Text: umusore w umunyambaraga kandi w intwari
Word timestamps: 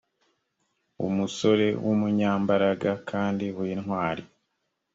umusore 1.07 1.67
w 1.85 1.87
umunyambaraga 1.95 2.91
kandi 3.09 3.45
w 3.57 3.59
intwari 3.73 4.23